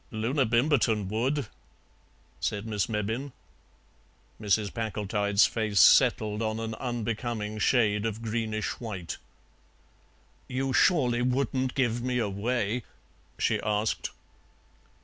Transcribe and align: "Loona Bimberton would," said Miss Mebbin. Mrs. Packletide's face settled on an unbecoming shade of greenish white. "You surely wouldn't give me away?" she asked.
"Loona 0.09 0.47
Bimberton 0.47 1.07
would," 1.09 1.45
said 2.39 2.65
Miss 2.65 2.89
Mebbin. 2.89 3.33
Mrs. 4.41 4.73
Packletide's 4.73 5.45
face 5.45 5.79
settled 5.79 6.41
on 6.41 6.59
an 6.59 6.73
unbecoming 6.79 7.59
shade 7.59 8.03
of 8.07 8.23
greenish 8.23 8.79
white. 8.79 9.17
"You 10.47 10.73
surely 10.73 11.21
wouldn't 11.21 11.75
give 11.75 12.01
me 12.01 12.17
away?" 12.17 12.81
she 13.37 13.61
asked. 13.61 14.09